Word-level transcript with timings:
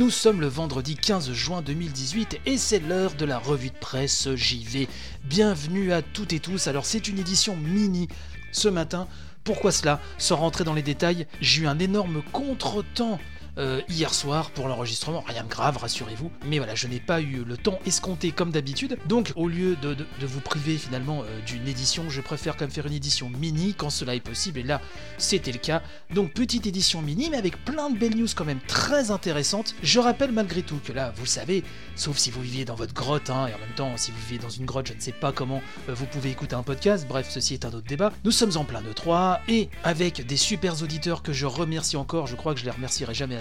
Nous 0.00 0.08
sommes 0.08 0.40
le 0.40 0.46
vendredi 0.46 0.96
15 0.96 1.30
juin 1.32 1.60
2018 1.60 2.40
et 2.46 2.56
c'est 2.56 2.78
l'heure 2.78 3.12
de 3.12 3.26
la 3.26 3.36
revue 3.36 3.68
de 3.68 3.76
presse 3.76 4.34
JV. 4.34 4.88
Bienvenue 5.24 5.92
à 5.92 6.00
toutes 6.00 6.32
et 6.32 6.40
tous. 6.40 6.68
Alors 6.68 6.86
c'est 6.86 7.06
une 7.06 7.18
édition 7.18 7.54
mini 7.54 8.08
ce 8.50 8.68
matin. 8.68 9.06
Pourquoi 9.44 9.72
cela? 9.72 10.00
Sans 10.16 10.36
rentrer 10.36 10.64
dans 10.64 10.72
les 10.72 10.80
détails, 10.80 11.26
j'ai 11.42 11.64
eu 11.64 11.66
un 11.66 11.78
énorme 11.78 12.22
contretemps 12.32 13.20
euh, 13.58 13.80
hier 13.88 14.12
soir 14.14 14.50
pour 14.50 14.68
l'enregistrement. 14.68 15.22
Rien 15.26 15.44
de 15.44 15.48
grave, 15.48 15.76
rassurez-vous. 15.76 16.30
Mais 16.46 16.58
voilà, 16.58 16.74
je 16.74 16.86
n'ai 16.86 17.00
pas 17.00 17.20
eu 17.20 17.44
le 17.44 17.56
temps 17.56 17.78
escompté 17.86 18.30
comme 18.32 18.50
d'habitude. 18.50 18.98
Donc, 19.06 19.32
au 19.36 19.48
lieu 19.48 19.76
de, 19.76 19.94
de- 19.94 20.06
de 20.20 20.26
vous 20.26 20.40
priver 20.40 20.76
finalement 20.78 21.22
euh, 21.22 21.40
d'une 21.46 21.66
édition, 21.68 22.08
je 22.10 22.20
préfère 22.20 22.56
même 22.60 22.70
faire 22.70 22.86
une 22.86 22.92
édition 22.92 23.28
mini 23.30 23.74
quand 23.74 23.90
cela 23.90 24.14
est 24.14 24.20
possible. 24.20 24.58
Et 24.60 24.62
là, 24.62 24.80
c'était 25.18 25.52
le 25.52 25.58
cas. 25.58 25.82
Donc, 26.14 26.32
petite 26.32 26.66
édition 26.66 27.02
mini, 27.02 27.28
mais 27.30 27.36
avec 27.36 27.64
plein 27.64 27.90
de 27.90 27.98
belles 27.98 28.16
news 28.16 28.28
quand 28.34 28.44
même 28.44 28.60
très 28.66 29.10
intéressantes. 29.10 29.74
Je 29.82 29.98
rappelle 30.00 30.32
malgré 30.32 30.62
tout 30.62 30.80
que 30.84 30.92
là, 30.92 31.12
vous 31.16 31.22
le 31.22 31.28
savez, 31.28 31.64
sauf 31.96 32.16
si 32.18 32.30
vous 32.30 32.40
viviez 32.42 32.64
dans 32.64 32.74
votre 32.74 32.94
grotte, 32.94 33.30
hein, 33.30 33.46
et 33.48 33.54
en 33.54 33.58
même 33.58 33.74
temps, 33.76 33.92
si 33.96 34.10
vous 34.10 34.18
vivez 34.28 34.38
dans 34.38 34.48
une 34.50 34.64
grotte, 34.66 34.88
je 34.88 34.94
ne 34.94 35.00
sais 35.00 35.12
pas 35.12 35.32
comment 35.32 35.62
euh, 35.88 35.94
vous 35.94 36.06
pouvez 36.06 36.30
écouter 36.30 36.54
un 36.54 36.62
podcast. 36.62 37.06
Bref, 37.08 37.28
ceci 37.30 37.54
est 37.54 37.64
un 37.64 37.68
autre 37.68 37.86
débat. 37.86 38.12
Nous 38.24 38.30
sommes 38.30 38.56
en 38.56 38.64
plein 38.64 38.82
E3 38.82 39.40
et 39.48 39.68
avec 39.84 40.26
des 40.26 40.36
super 40.36 40.82
auditeurs 40.82 41.22
que 41.22 41.32
je 41.32 41.46
remercie 41.46 41.96
encore, 41.96 42.26
je 42.26 42.36
crois 42.36 42.54
que 42.54 42.60
je 42.60 42.64
les 42.64 42.70
remercierai 42.70 43.14
jamais 43.14 43.36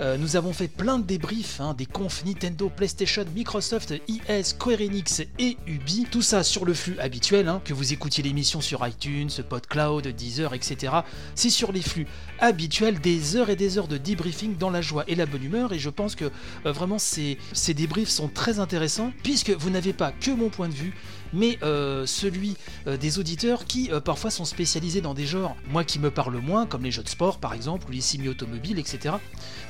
Euh, 0.00 0.16
nous 0.16 0.36
avons 0.36 0.52
fait 0.52 0.68
plein 0.68 0.98
de 0.98 1.04
débriefs, 1.04 1.60
hein, 1.60 1.74
des 1.74 1.86
confs 1.86 2.24
Nintendo, 2.24 2.70
PlayStation, 2.74 3.24
Microsoft, 3.34 3.94
EA, 4.08 4.42
Square 4.42 4.80
Enix 4.80 5.22
et 5.38 5.56
Ubi. 5.66 6.06
Tout 6.10 6.22
ça 6.22 6.42
sur 6.42 6.64
le 6.64 6.74
flux 6.74 6.98
habituel, 6.98 7.48
hein, 7.48 7.60
que 7.64 7.74
vous 7.74 7.92
écoutiez 7.92 8.22
l'émission 8.22 8.60
sur 8.60 8.86
iTunes, 8.86 9.30
PodCloud, 9.48 10.06
Deezer, 10.08 10.54
etc. 10.54 10.92
C'est 11.34 11.50
sur 11.50 11.72
les 11.72 11.82
flux 11.82 12.06
habituels, 12.40 13.00
des 13.00 13.36
heures 13.36 13.50
et 13.50 13.56
des 13.56 13.78
heures 13.78 13.88
de 13.88 13.98
debriefing 13.98 14.56
dans 14.56 14.70
la 14.70 14.80
joie 14.80 15.04
et 15.08 15.14
la 15.14 15.26
bonne 15.26 15.44
humeur. 15.44 15.72
Et 15.72 15.78
je 15.78 15.90
pense 15.90 16.14
que 16.14 16.30
euh, 16.66 16.72
vraiment 16.72 16.98
ces, 16.98 17.38
ces 17.52 17.74
débriefs 17.74 18.08
sont 18.10 18.28
très 18.28 18.58
intéressants 18.58 19.12
puisque 19.22 19.50
vous 19.50 19.70
n'avez 19.70 19.92
pas 19.92 20.12
que 20.12 20.30
mon 20.30 20.48
point 20.48 20.68
de 20.68 20.74
vue, 20.74 20.94
mais 21.34 21.58
euh, 21.62 22.06
celui 22.06 22.56
euh, 22.86 22.96
des 22.96 23.18
auditeurs 23.18 23.66
qui 23.66 23.90
euh, 23.90 24.00
parfois 24.00 24.30
sont 24.30 24.44
spécialisés 24.44 25.00
dans 25.00 25.14
des 25.14 25.26
genres, 25.26 25.56
moi 25.68 25.84
qui 25.84 25.98
me 25.98 26.10
parle 26.10 26.36
moins, 26.38 26.64
comme 26.66 26.84
les 26.84 26.90
jeux 26.90 27.02
de 27.02 27.08
sport 27.08 27.38
par 27.38 27.52
exemple, 27.52 27.88
ou 27.88 27.92
les 27.92 28.00
simis 28.00 28.28
automobiles, 28.28 28.78
etc. 28.78 29.16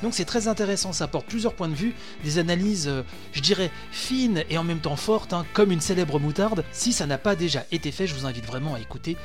Donc 0.03 0.13
c'est 0.13 0.25
très 0.25 0.47
intéressant, 0.47 0.93
ça 0.93 1.05
apporte 1.05 1.25
plusieurs 1.25 1.53
points 1.53 1.67
de 1.67 1.73
vue, 1.73 1.93
des 2.23 2.37
analyses, 2.37 2.91
je 3.33 3.41
dirais, 3.41 3.71
fines 3.91 4.43
et 4.49 4.57
en 4.57 4.63
même 4.63 4.79
temps 4.79 4.95
fortes, 4.95 5.33
hein, 5.33 5.45
comme 5.53 5.71
une 5.71 5.81
célèbre 5.81 6.19
moutarde. 6.19 6.63
Si 6.71 6.93
ça 6.93 7.05
n'a 7.05 7.17
pas 7.17 7.35
déjà 7.35 7.65
été 7.71 7.91
fait, 7.91 8.07
je 8.07 8.13
vous 8.13 8.25
invite 8.25 8.45
vraiment 8.45 8.75
à 8.75 8.79
écouter 8.79 9.17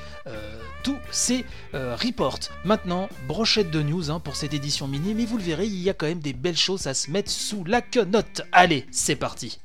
tous 0.82 0.98
ces 1.10 1.44
reports. 1.72 2.38
Maintenant, 2.64 3.08
brochette 3.28 3.70
de 3.70 3.82
news 3.82 4.10
hein, 4.10 4.20
pour 4.20 4.36
cette 4.36 4.54
édition 4.54 4.88
mini, 4.88 5.14
mais 5.14 5.27
vous 5.27 5.36
le 5.36 5.42
verrez, 5.42 5.66
il 5.66 5.80
y 5.80 5.91
a 5.91 5.94
quand 5.94 6.06
même 6.06 6.20
des 6.20 6.32
belles 6.32 6.56
choses 6.56 6.86
à 6.86 6.94
se 6.94 7.10
mettre 7.10 7.30
sous 7.30 7.64
la 7.64 7.82
quenotte. 7.82 8.42
Allez, 8.52 8.86
c'est 8.91 9.16
parti 9.16 9.58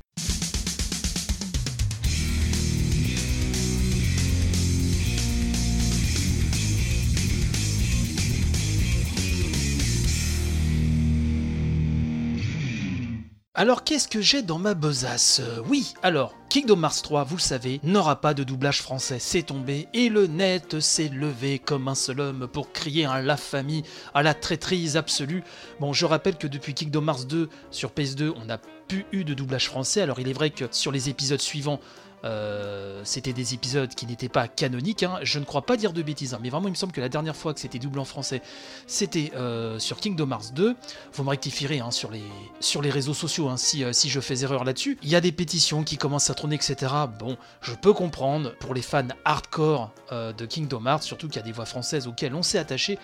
Alors 13.57 13.85
qu'est-ce 13.85 14.09
que 14.09 14.19
j'ai 14.19 14.41
dans 14.41 14.59
ma 14.59 14.73
besace? 14.73 15.39
Euh, 15.41 15.61
Oui, 15.69 15.93
alors, 16.03 16.35
Kingdom 16.49 16.83
Hearts 16.83 17.01
3, 17.03 17.23
vous 17.23 17.37
le 17.37 17.41
savez, 17.41 17.79
n'aura 17.83 18.19
pas 18.19 18.33
de 18.33 18.43
doublage 18.43 18.81
français, 18.81 19.17
c'est 19.17 19.43
tombé, 19.43 19.87
et 19.93 20.09
le 20.09 20.27
net 20.27 20.81
s'est 20.81 21.07
levé 21.07 21.59
comme 21.59 21.87
un 21.87 21.95
seul 21.95 22.19
homme 22.19 22.47
pour 22.51 22.73
crier 22.73 23.05
à 23.05 23.21
la 23.21 23.37
famille, 23.37 23.83
à 24.13 24.23
la 24.23 24.33
traîtrise 24.33 24.97
absolue. 24.97 25.41
Bon, 25.79 25.93
je 25.93 26.05
rappelle 26.05 26.35
que 26.37 26.47
depuis 26.47 26.73
Kingdom 26.73 27.07
Hearts 27.07 27.27
2 27.27 27.47
sur 27.71 27.91
PS2, 27.91 28.33
on 28.35 28.43
n'a 28.43 28.57
plus 28.89 29.05
eu 29.13 29.23
de 29.23 29.33
doublage 29.33 29.67
français, 29.67 30.01
alors 30.01 30.19
il 30.19 30.27
est 30.27 30.33
vrai 30.33 30.49
que 30.49 30.65
sur 30.71 30.91
les 30.91 31.07
épisodes 31.07 31.39
suivants, 31.41 31.79
euh, 32.25 33.01
c'était 33.03 33.33
des 33.33 33.53
épisodes 33.53 33.93
qui 33.93 34.07
n'étaient 34.07 34.29
pas 34.29 34.47
canoniques, 34.47 35.03
hein. 35.03 35.19
je 35.21 35.37
ne 35.37 35.45
crois 35.45 35.61
pas 35.61 35.77
dire 35.77 35.93
de 35.93 36.01
bêtises, 36.01 36.33
hein, 36.33 36.39
mais 36.41 36.49
vraiment 36.49 36.67
il 36.67 36.71
me 36.71 36.75
semble 36.75 36.91
que 36.91 37.01
la 37.01 37.09
dernière 37.09 37.35
fois 37.35 37.53
que 37.53 37.59
c'était 37.59 37.77
doublé 37.77 38.01
en 38.01 38.05
français, 38.05 38.41
c'était 38.87 39.31
euh, 39.35 39.77
sur 39.79 39.97
Kingdom 39.97 40.31
Hearts 40.31 40.53
2. 40.53 40.75
Vous 41.13 41.23
me 41.23 41.29
rectifierez 41.29 41.79
hein, 41.79 41.91
sur, 41.91 42.09
les, 42.11 42.89
réseaux 42.89 43.13
sociaux 43.13 43.55
si, 43.57 43.83
euh, 43.83 43.93
si 43.93 44.09
je 44.09 44.19
fais 44.19 44.41
erreur 44.41 44.63
là-dessus. 44.63 44.97
Il 45.03 45.09
y 45.09 45.15
a 45.15 45.21
des 45.21 45.31
pétitions 45.31 45.83
qui 45.83 45.97
commencent 45.97 46.29
à 46.29 46.33
trôner, 46.33 46.55
etc. 46.55 46.91
Bon, 47.19 47.37
je 47.61 47.73
peux 47.73 47.93
comprendre 47.93 48.55
pour 48.59 48.73
les 48.73 48.81
fans 48.81 49.07
hardcore 49.23 49.91
de 50.11 50.45
Kingdom 50.45 50.85
Hearts, 50.85 51.03
surtout 51.03 51.27
qu'il 51.27 51.37
y 51.37 51.39
a 51.39 51.45
des 51.45 51.51
voix 51.51 51.65
françaises 51.65 52.07
auxquelles 52.07 52.35
on 52.35 52.43
s'est 52.43 52.57
attaché, 52.57 52.97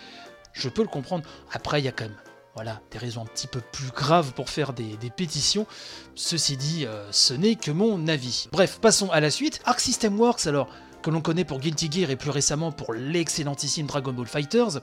je 0.53 0.69
peux 0.69 0.81
le 0.81 0.88
comprendre. 0.88 1.23
Après, 1.51 1.79
il 1.79 1.85
y 1.85 1.88
a 1.88 1.91
quand 1.91 2.05
même 2.05 2.17
voilà, 2.56 2.81
des 2.91 2.97
raisons 2.97 3.22
un 3.22 3.25
petit 3.25 3.47
peu 3.47 3.62
plus 3.72 3.91
graves 3.91 4.34
pour 4.34 4.50
faire 4.50 4.73
des, 4.73 4.97
pétitions. 5.16 5.66
Ceci 6.16 6.57
dit, 6.57 6.85
euh, 6.85 7.09
ce 7.12 7.34
n'est 7.34 7.56
que 7.56 7.72
mon 7.72 8.07
avis. 8.07 8.47
Bref, 8.51 8.79
passons 8.81 9.09
à 9.09 9.19
la 9.19 9.31
suite. 9.31 9.62
Arc 9.66 9.79
System 9.79 10.19
Works, 10.19 10.47
alors, 10.47 10.67
que 11.01 11.09
l'on 11.09 11.22
connaît 11.22 11.45
pour 11.45 11.59
Guilty 11.59 11.91
Gear 11.91 12.09
et 12.09 12.16
plus 12.16 12.29
récemment 12.29 12.72
pour 12.72 12.94
l'excellentissime 12.94 13.88
Dragon 13.88 14.13
Ball 14.13 14.28
Fighters, 14.28 14.79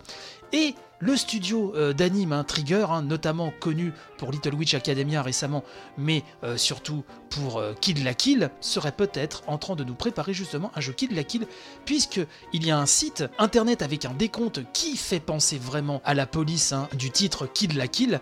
et 0.53 0.75
le 1.01 1.17
studio 1.17 1.73
euh, 1.77 1.93
d'anime 1.93 2.33
hein, 2.33 2.43
Trigger, 2.43 2.87
hein, 2.91 3.03
notamment 3.03 3.53
connu 3.61 3.93
pour 4.17 4.33
Little 4.33 4.55
Witch 4.55 4.75
Academia 4.75 5.23
récemment, 5.23 5.63
mais 5.97 6.25
euh, 6.43 6.57
surtout 6.57 7.05
pour 7.31 7.59
euh, 7.59 7.73
Kill 7.81 8.03
la 8.03 8.15
Kill, 8.15 8.51
serait 8.61 8.93
peut-être 8.93 9.43
en 9.47 9.59
train 9.59 9.77
de 9.77 9.85
nous 9.85 9.95
préparer 9.95 10.35
justement 10.35 10.73
un 10.75 10.81
jeu 10.81 10.93
Kill 10.93 11.15
la 11.15 11.23
Kill, 11.23 11.47
puisque 11.85 12.21
il 12.53 12.67
y 12.67 12.71
a 12.71 12.79
un 12.79 12.87
site 12.87 13.25
internet 13.39 13.83
avec 13.83 14.05
un 14.07 14.15
décompte 14.15 14.61
qui 14.73 14.97
fait 14.97 15.21
penser 15.21 15.59
vraiment 15.59 16.03
à 16.05 16.15
la 16.15 16.27
police 16.27 16.73
hein, 16.73 16.89
du 16.95 17.11
titre 17.11 17.47
Kill 17.47 17.77
la 17.77 17.87
Kill, 17.87 18.21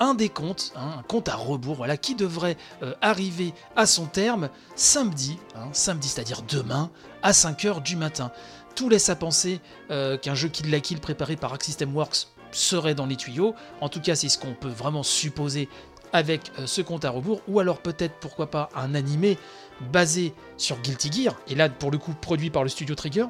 un 0.00 0.14
décompte, 0.14 0.72
hein, 0.76 0.96
un 0.98 1.02
compte 1.02 1.28
à 1.28 1.34
rebours, 1.34 1.76
voilà, 1.76 1.96
qui 1.96 2.14
devrait 2.14 2.56
euh, 2.82 2.94
arriver 3.00 3.54
à 3.76 3.86
son 3.86 4.06
terme 4.06 4.48
samedi, 4.74 5.38
hein, 5.54 5.68
samedi 5.72 6.08
c'est-à-dire 6.08 6.42
demain, 6.42 6.90
à 7.22 7.32
5h 7.32 7.82
du 7.82 7.96
matin. 7.96 8.30
Tout 8.74 8.88
laisse 8.88 9.08
à 9.08 9.16
penser 9.16 9.60
euh, 9.90 10.18
qu'un 10.18 10.34
jeu 10.34 10.48
Kill 10.48 10.70
la 10.70 10.80
Kill 10.80 11.00
préparé 11.00 11.36
par 11.36 11.52
Arc 11.52 11.64
System 11.64 11.94
Works 11.96 12.28
serait 12.52 12.94
dans 12.94 13.06
les 13.06 13.16
tuyaux. 13.16 13.54
En 13.80 13.88
tout 13.88 14.00
cas, 14.00 14.14
c'est 14.14 14.28
ce 14.28 14.38
qu'on 14.38 14.54
peut 14.54 14.68
vraiment 14.68 15.02
supposer 15.02 15.68
avec 16.12 16.52
euh, 16.58 16.66
ce 16.66 16.82
compte 16.82 17.04
à 17.04 17.10
rebours, 17.10 17.40
ou 17.48 17.60
alors 17.60 17.78
peut-être 17.78 18.14
pourquoi 18.20 18.50
pas 18.50 18.68
un 18.74 18.94
animé 18.94 19.38
basé 19.92 20.34
sur 20.56 20.78
Guilty 20.78 21.12
Gear, 21.12 21.36
et 21.48 21.54
là 21.54 21.68
pour 21.68 21.90
le 21.90 21.98
coup 21.98 22.14
produit 22.14 22.48
par 22.48 22.62
le 22.62 22.68
studio 22.68 22.94
Trigger. 22.94 23.26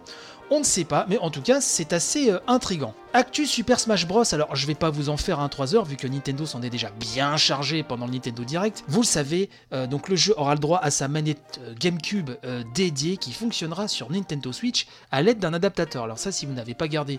On 0.51 0.61
ne 0.61 0.65
sait 0.65 0.85
pas, 0.85 1.07
mais 1.09 1.19
en 1.19 1.31
tout 1.31 1.43
cas 1.43 1.61
c'est 1.61 1.93
assez 1.93 2.33
intrigant. 2.47 2.95
Actu 3.17 3.47
Super 3.47 3.81
Smash 3.81 4.07
Bros. 4.07 4.25
Alors 4.35 4.55
je 4.55 4.67
vais 4.67 4.75
pas 4.75 4.91
vous 4.91 5.09
en 5.09 5.17
faire 5.17 5.41
un 5.41 5.49
3 5.49 5.75
heures 5.75 5.87
vu 5.87 5.97
que 5.97 6.07
Nintendo 6.07 6.45
s'en 6.45 6.61
est 6.61 6.69
déjà 6.69 6.91
bien 6.91 7.39
chargé 7.39 7.83
pendant 7.83 8.05
le 8.05 8.13
Nintendo 8.13 8.45
Direct. 8.45 8.85
Vous 8.89 9.01
le 9.01 9.07
savez, 9.07 9.49
euh, 9.73 9.87
donc 9.87 10.11
le 10.11 10.17
jeu 10.17 10.35
aura 10.37 10.53
le 10.53 10.61
droit 10.61 10.81
à 10.83 10.91
sa 10.91 11.09
manette 11.09 11.59
euh, 11.63 11.73
GameCube 11.81 12.33
euh, 12.45 12.63
dédiée 12.75 13.17
qui 13.17 13.33
fonctionnera 13.33 13.89
sur 13.89 14.11
Nintendo 14.11 14.53
Switch 14.53 14.87
à 15.11 15.23
l'aide 15.23 15.39
d'un 15.39 15.55
adaptateur. 15.55 16.05
Alors 16.05 16.19
ça, 16.19 16.31
si 16.31 16.45
vous 16.45 16.53
n'avez 16.53 16.75
pas 16.75 16.89
gardé 16.89 17.19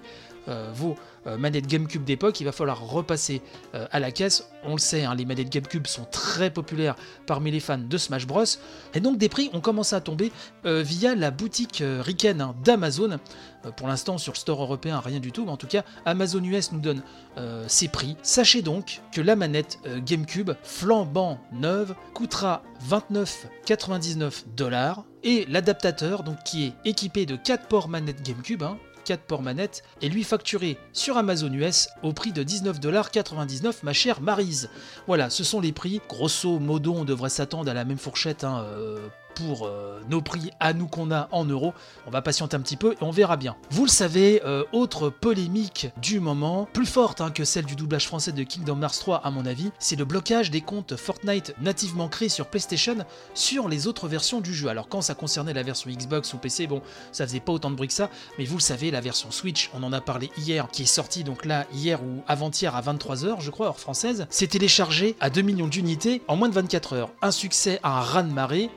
vos 0.76 0.96
manettes 1.26 1.68
GameCube 1.68 2.06
d'époque, 2.06 2.40
il 2.40 2.46
va 2.46 2.54
falloir 2.54 2.80
repasser 2.80 3.42
à 3.74 4.00
la 4.00 4.12
caisse. 4.12 4.50
On 4.64 4.76
le 4.76 4.80
sait, 4.80 5.04
hein, 5.04 5.14
les 5.14 5.26
manettes 5.26 5.50
GameCube 5.50 5.88
sont 5.88 6.06
très 6.06 6.50
populaires 6.50 6.96
parmi 7.26 7.52
les 7.52 7.60
fans 7.60 7.78
de 7.78 7.98
Smash 7.98 8.26
Bros. 8.26 8.46
Et 8.94 9.02
donc 9.02 9.18
des 9.18 9.28
prix 9.28 9.50
ont 9.52 9.60
commencé 9.60 9.94
à 9.94 10.00
tomber 10.00 10.32
via 10.64 11.16
la 11.16 11.32
boutique 11.32 11.84
Riken 11.86 12.40
hein, 12.40 12.56
d'Amazon. 12.64 13.20
Euh, 13.66 13.72
pour 13.72 13.88
l'instant, 13.88 14.18
sur 14.18 14.34
le 14.34 14.38
store 14.38 14.62
européen, 14.62 15.00
rien 15.00 15.20
du 15.20 15.32
tout, 15.32 15.46
mais 15.46 15.52
en 15.52 15.58
tout 15.58 15.68
cas, 15.68 15.84
Amazon 16.06 16.44
US 16.44 16.72
nous 16.72 16.80
donne 16.80 17.02
euh, 17.38 17.66
ses 17.68 17.88
prix. 17.88 18.16
Sachez 18.24 18.62
donc 18.62 19.02
que 19.12 19.22
la 19.22 19.36
manette 19.36 19.80
euh, 19.86 20.00
GameCube 20.00 20.52
flambant 20.64 21.40
neuve 21.52 21.96
coûtera 22.14 22.64
29,99 22.90 24.46
dollars 24.56 25.04
et 25.24 25.46
l'adaptateur, 25.50 26.24
donc 26.24 26.44
qui 26.44 26.66
est 26.66 26.74
équipé 26.86 27.26
de 27.26 27.36
4 27.36 27.68
ports 27.68 27.90
manette 27.90 28.22
GameCube, 28.24 28.64
hein, 28.64 28.78
4 29.06 29.22
ports 29.22 29.42
manette, 29.42 29.84
est 30.02 30.10
lui 30.10 30.24
facturé 30.24 30.78
sur 30.92 31.18
Amazon 31.18 31.52
US 31.54 31.90
au 32.04 32.12
prix 32.12 32.34
de 32.34 32.44
19,99$ 32.44 33.76
ma 33.84 33.94
chère 33.94 34.22
Marise. 34.22 34.70
Voilà, 35.08 35.30
ce 35.30 35.44
sont 35.44 35.62
les 35.62 35.72
prix. 35.72 36.02
Grosso 36.10 36.60
modo, 36.60 36.94
on 36.94 37.06
devrait 37.06 37.30
s'attendre 37.30 37.72
à 37.72 37.74
la 37.74 37.86
même 37.86 37.98
fourchette 37.98 38.44
hein, 38.44 38.66
euh, 38.66 39.08
pour 39.38 39.68
euh, 39.68 40.02
nos 40.10 40.22
prix 40.22 40.52
à 40.60 40.74
nous 40.74 40.88
qu'on 40.88 41.12
a 41.12 41.28
en 41.32 41.46
euros. 41.46 41.74
On 42.08 42.12
va 42.12 42.24
patienter 42.24 42.56
un 42.56 42.60
petit 42.60 42.76
peu 42.76 42.94
et 42.94 42.98
on 43.02 43.12
verra 43.12 43.38
bien. 43.38 43.56
Vous 43.70 43.86
le 43.86 43.90
savez, 43.90 44.42
euh, 44.46 44.64
autre 44.72 45.10
polémique 45.10 45.90
du 46.02 46.20
moment, 46.20 46.68
plus 46.74 46.88
forte 46.88 47.22
hein, 47.22 47.30
que 47.30 47.46
celle 47.46 47.66
du 47.66 47.76
doublage 47.76 48.08
français 48.08 48.32
de 48.32 48.42
Kingdom 48.42 48.82
Hearts 48.82 49.00
3 49.00 49.18
à 49.18 49.30
mon 49.30 49.46
avis, 49.46 49.72
c'est 49.78 49.96
le 49.96 50.06
blocage 50.06 50.50
des 50.50 50.62
comptes 50.62 50.96
Fortnite 50.96 51.54
nativement 51.62 52.08
créés 52.08 52.30
sur 52.30 52.48
PlayStation 52.48 52.98
sur 53.36 53.70
les 53.70 53.86
autres 53.86 54.08
versions 54.08 54.42
du 54.42 54.56
jeu. 54.56 54.70
Alors 54.70 54.90
quand 54.90 55.02
ça 55.02 55.14
concernait 55.14 55.54
la 55.54 55.64
version 55.64 55.92
Xbox 55.92 56.34
ou 56.34 56.38
PC, 56.38 56.66
bon, 56.66 56.82
ça 57.12 57.28
faisait 57.28 57.40
pas 57.40 57.52
autant 57.52 57.70
de 57.70 57.76
bruit 57.76 57.88
que 57.88 57.94
ça, 57.94 58.10
mais 58.40 58.46
vous 58.46 58.58
le 58.58 58.62
savez, 58.62 58.90
la 58.90 59.02
version 59.02 59.30
Switch, 59.30 59.70
on 59.76 59.84
en 59.84 59.94
a 59.94 60.02
parlé 60.02 60.32
hier, 60.38 60.68
qui 60.72 60.84
est 60.84 60.88
sortie 60.88 61.24
donc 61.24 61.46
là 61.46 61.68
hier 61.74 62.02
ou 62.02 62.24
avant-hier 62.28 62.76
à 62.76 62.82
23h, 62.82 63.40
je 63.40 63.52
crois, 63.52 63.68
hors 63.68 63.80
française, 63.80 64.26
s'est 64.32 64.48
téléchargé 64.48 65.16
à 65.20 65.30
2 65.30 65.42
millions 65.42 65.68
d'unités 65.68 66.24
en 66.28 66.36
moins 66.36 66.50
de 66.50 66.56
24 66.56 66.94
heures. 66.94 67.10
Un 67.22 67.32
succès 67.32 67.80
à 67.84 68.00
un 68.00 68.02
raz 68.02 68.24
de 68.24 68.34
marée, 68.34 68.72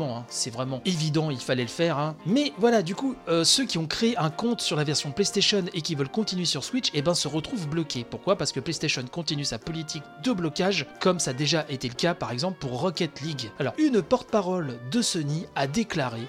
hein, 0.00 0.24
c'est 0.28 0.50
vraiment 0.50 0.80
évident, 0.84 1.30
il 1.30 1.38
fallait 1.38 1.62
le 1.62 1.68
faire. 1.68 1.98
hein. 1.98 2.16
Mais 2.26 2.52
voilà, 2.58 2.82
du 2.82 2.94
coup, 2.94 3.14
euh, 3.28 3.44
ceux 3.44 3.64
qui 3.66 3.78
ont 3.78 3.86
créé 3.86 4.16
un 4.16 4.30
compte 4.30 4.60
sur 4.60 4.76
la 4.76 4.84
version 4.84 5.12
PlayStation 5.12 5.64
et 5.74 5.82
qui 5.82 5.94
veulent 5.94 6.08
continuer 6.08 6.44
sur 6.44 6.64
Switch, 6.64 6.90
eh 6.94 7.02
ben 7.02 7.14
se 7.14 7.28
retrouvent 7.28 7.68
bloqués. 7.68 8.04
Pourquoi? 8.08 8.36
Parce 8.36 8.52
que 8.52 8.60
PlayStation 8.60 9.04
continue 9.10 9.44
sa 9.44 9.58
politique 9.58 10.02
de 10.24 10.32
blocage, 10.32 10.86
comme 11.00 11.18
ça 11.18 11.30
a 11.30 11.34
déjà 11.34 11.66
été 11.68 11.88
le 11.88 11.94
cas 11.94 12.14
par 12.14 12.30
exemple 12.32 12.58
pour 12.58 12.80
Rocket 12.80 13.20
League. 13.20 13.50
Alors, 13.58 13.74
une 13.78 14.02
porte-parole 14.02 14.78
de 14.90 15.02
Sony 15.02 15.46
a 15.54 15.66
déclaré 15.66 16.22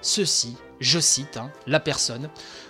ceci, 0.00 0.56
je 0.80 1.00
cite 1.00 1.36
hein, 1.36 1.50
la 1.66 1.80
personne, 1.80 2.28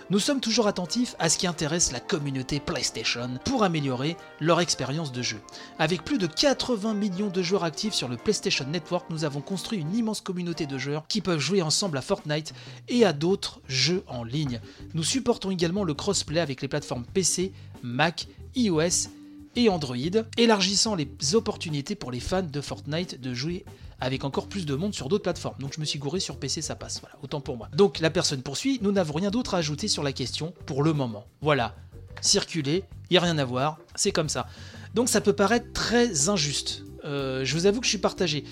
nous 0.09 0.19
sommes 0.19 0.41
toujours 0.41 0.67
attentifs 0.67 1.15
à 1.19 1.29
ce 1.29 1.37
qui 1.37 1.45
intéresse 1.45 1.91
la 1.91 1.99
communauté 1.99 2.59
PlayStation 2.59 3.29
pour 3.45 3.63
améliorer 3.63 4.17
leur 4.39 4.59
expérience 4.59 5.11
de 5.11 5.21
jeu. 5.21 5.39
Avec 5.77 6.03
plus 6.03 6.17
de 6.17 6.25
80 6.25 6.95
millions 6.95 7.29
de 7.29 7.43
joueurs 7.43 7.63
actifs 7.63 7.93
sur 7.93 8.07
le 8.07 8.17
PlayStation 8.17 8.65
Network, 8.65 9.07
nous 9.11 9.23
avons 9.23 9.41
construit 9.41 9.79
une 9.79 9.95
immense 9.95 10.21
communauté 10.21 10.65
de 10.65 10.79
joueurs 10.79 11.05
qui 11.07 11.21
peuvent 11.21 11.39
jouer 11.39 11.61
ensemble 11.61 11.99
à 11.99 12.01
Fortnite 12.01 12.53
et 12.87 13.05
à 13.05 13.13
d'autres 13.13 13.61
jeux 13.67 14.03
en 14.07 14.23
ligne. 14.23 14.59
Nous 14.95 15.03
supportons 15.03 15.51
également 15.51 15.83
le 15.83 15.93
crossplay 15.93 16.39
avec 16.39 16.63
les 16.63 16.67
plateformes 16.67 17.05
PC, 17.13 17.51
Mac, 17.83 18.27
iOS 18.55 19.09
et 19.55 19.69
Android, 19.69 19.95
élargissant 20.37 20.95
les 20.95 21.07
opportunités 21.33 21.95
pour 21.95 22.11
les 22.11 22.19
fans 22.19 22.41
de 22.41 22.61
Fortnite 22.61 23.21
de 23.21 23.33
jouer 23.33 23.63
avec 24.01 24.23
encore 24.23 24.47
plus 24.47 24.65
de 24.65 24.75
monde 24.75 24.93
sur 24.93 25.09
d'autres 25.09 25.23
plateformes. 25.23 25.55
Donc 25.59 25.73
je 25.75 25.79
me 25.79 25.85
suis 25.85 25.99
gouré 25.99 26.19
sur 26.19 26.37
PC, 26.37 26.61
ça 26.61 26.75
passe. 26.75 26.99
Voilà, 27.01 27.15
autant 27.21 27.41
pour 27.41 27.57
moi. 27.57 27.69
Donc 27.73 27.99
la 27.99 28.09
personne 28.09 28.41
poursuit, 28.41 28.79
nous 28.81 28.91
n'avons 28.91 29.13
rien 29.13 29.31
d'autre 29.31 29.55
à 29.55 29.57
ajouter 29.57 29.87
sur 29.87 30.03
la 30.03 30.13
question 30.13 30.53
pour 30.65 30.83
le 30.83 30.93
moment. 30.93 31.25
Voilà, 31.41 31.75
circuler, 32.21 32.83
il 33.09 33.17
a 33.17 33.21
rien 33.21 33.37
à 33.37 33.45
voir, 33.45 33.79
c'est 33.95 34.11
comme 34.11 34.29
ça. 34.29 34.47
Donc 34.93 35.09
ça 35.09 35.21
peut 35.21 35.33
paraître 35.33 35.71
très 35.73 36.29
injuste. 36.29 36.83
Euh, 37.05 37.45
je 37.45 37.55
vous 37.55 37.65
avoue 37.65 37.79
que 37.79 37.85
je 37.85 37.91
suis 37.91 37.97
partagé. 37.97 38.43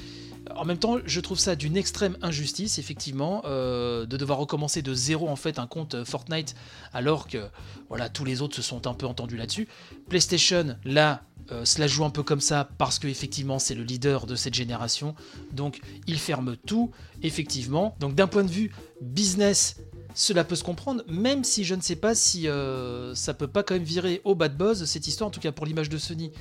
En 0.58 0.66
même 0.66 0.78
temps, 0.78 0.98
je 1.06 1.20
trouve 1.20 1.40
ça 1.40 1.56
d'une 1.56 1.78
extrême 1.78 2.18
injustice, 2.22 2.80
effectivement, 2.80 3.44
euh, 3.46 4.06
de 4.06 4.18
devoir 4.18 4.40
recommencer 4.40 4.82
de 4.82 4.94
zéro 4.94 5.30
en 5.30 5.36
fait 5.36 5.60
un 5.60 5.68
compte 5.68 6.04
Fortnite, 6.04 6.56
alors 6.94 7.28
que 7.28 7.50
tous 8.14 8.26
les 8.26 8.42
autres 8.42 8.56
se 8.56 8.62
sont 8.62 8.88
un 8.88 8.94
peu 8.94 9.06
entendus 9.06 9.38
là-dessus. 9.38 9.68
PlayStation, 10.10 10.76
là, 10.84 11.22
euh, 11.52 11.64
cela 11.64 11.88
joue 11.88 12.04
un 12.04 12.10
peu 12.10 12.24
comme 12.24 12.42
ça 12.42 12.70
parce 12.78 13.00
que 13.00 13.08
effectivement 13.08 13.58
c'est 13.60 13.76
le 13.76 13.84
leader 13.84 14.26
de 14.26 14.36
cette 14.36 14.54
génération, 14.54 15.16
donc 15.52 15.80
il 16.06 16.20
ferme 16.20 16.58
tout, 16.58 16.92
effectivement. 17.24 17.96
Donc 18.00 18.16
d'un 18.16 18.28
point 18.28 18.44
de 18.44 18.52
vue 18.52 18.72
business, 19.02 19.78
cela 20.14 20.44
peut 20.44 20.56
se 20.56 20.64
comprendre, 20.64 21.04
même 21.08 21.44
si 21.44 21.64
je 21.64 21.76
ne 21.76 21.82
sais 21.82 21.96
pas 21.96 22.16
si 22.16 22.48
euh, 22.48 23.16
ça 23.16 23.34
peut 23.34 23.48
pas 23.48 23.64
quand 23.64 23.76
même 23.76 23.84
virer 23.84 24.22
au 24.24 24.36
bad 24.36 24.58
buzz 24.58 24.84
cette 24.86 25.08
histoire, 25.08 25.30
en 25.30 25.32
tout 25.32 25.40
cas 25.40 25.52
pour 25.52 25.66
l'image 25.66 25.90
de 25.90 25.98
Sony. 25.98 26.32